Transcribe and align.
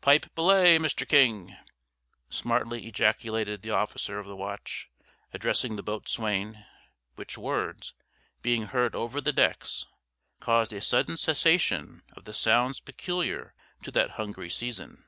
"Pipe 0.00 0.34
belay! 0.34 0.76
Mr. 0.76 1.06
King," 1.08 1.56
smartly 2.28 2.84
ejaculated 2.88 3.62
the 3.62 3.70
officer 3.70 4.18
of 4.18 4.26
the 4.26 4.34
watch, 4.34 4.90
addressing 5.32 5.76
the 5.76 5.84
boatswain; 5.84 6.66
which 7.14 7.38
words, 7.38 7.94
being 8.42 8.62
heard 8.66 8.96
over 8.96 9.20
the 9.20 9.32
decks, 9.32 9.86
caused 10.40 10.72
a 10.72 10.80
sudden 10.82 11.16
cessation 11.16 12.02
of 12.14 12.24
the 12.24 12.34
sounds 12.34 12.80
peculiar 12.80 13.54
to 13.84 13.92
that 13.92 14.10
hungry 14.18 14.50
season. 14.50 15.04